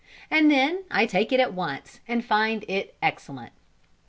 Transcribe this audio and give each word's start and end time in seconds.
And 0.31 0.49
then 0.49 0.83
I 0.89 1.05
take 1.05 1.31
it 1.31 1.39
at 1.39 1.53
once, 1.53 1.99
and 2.07 2.25
find 2.25 2.65
it 2.67 2.95
excellent. 3.03 3.53